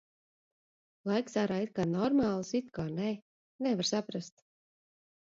Laiks 1.09 1.37
ārā 1.43 1.59
it 1.67 1.73
kā 1.77 1.87
normāls, 1.91 2.51
it 2.63 2.75
kā 2.81 2.89
nē– 2.99 3.15
nevar 3.69 3.93
saprast. 3.95 4.39